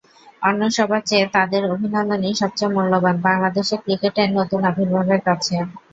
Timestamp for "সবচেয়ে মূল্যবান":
2.41-3.15